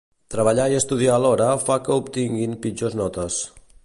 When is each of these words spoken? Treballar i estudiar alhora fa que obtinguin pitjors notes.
Treballar 0.35 0.63
i 0.71 0.77
estudiar 0.77 1.17
alhora 1.17 1.49
fa 1.67 1.77
que 1.87 1.93
obtinguin 2.01 2.57
pitjors 2.65 2.97
notes. 3.05 3.39